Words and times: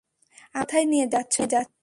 আমাকে 0.55 0.71
কোথায় 0.71 0.85
নিয়ে 0.91 1.05
যাচ্ছো? 1.13 1.41